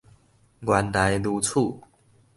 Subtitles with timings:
[0.61, 1.53] 原來如此